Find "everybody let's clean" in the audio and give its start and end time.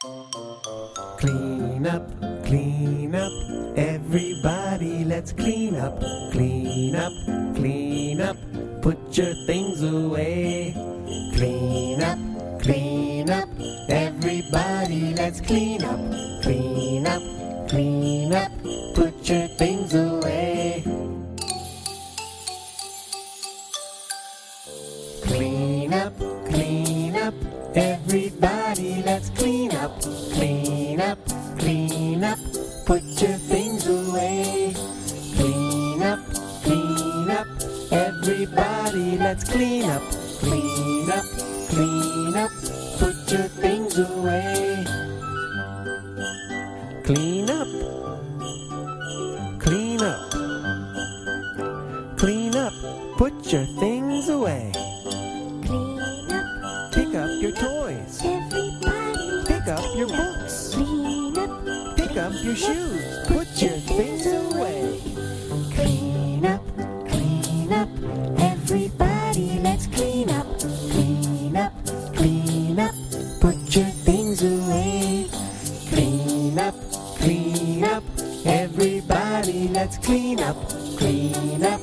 3.76-5.74, 13.88-15.82, 27.74-29.47, 37.92-39.84, 68.40-70.28, 78.44-80.40